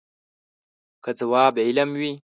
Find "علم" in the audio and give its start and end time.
1.65-1.89